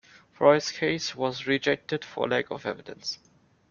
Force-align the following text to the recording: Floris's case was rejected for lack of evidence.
Floris's 0.33 0.71
case 0.71 1.15
was 1.15 1.45
rejected 1.45 2.03
for 2.03 2.27
lack 2.27 2.49
of 2.49 2.65
evidence. 2.65 3.19